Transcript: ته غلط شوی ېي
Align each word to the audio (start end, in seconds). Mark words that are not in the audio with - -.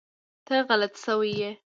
ته 0.45 0.55
غلط 0.69 0.93
شوی 1.03 1.31
ېي 1.43 1.51